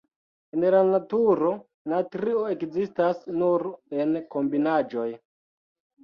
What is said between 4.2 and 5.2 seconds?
kombinaĵoj.